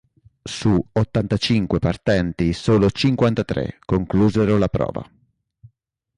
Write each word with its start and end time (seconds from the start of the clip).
Su 0.49 0.83
ottantacinque 0.93 1.77
partenti, 1.77 2.53
solo 2.53 2.89
cinquantatré 2.89 3.77
conclusero 3.85 4.57
la 4.57 4.67
prova. 4.67 5.07